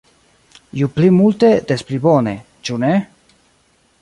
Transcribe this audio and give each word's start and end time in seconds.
Ju 0.79 0.87
pli 0.95 1.11
multe, 1.19 1.51
des 1.73 1.87
pli 1.91 2.01
bone, 2.09 2.35
ĉu 2.71 2.81
ne? 2.87 2.93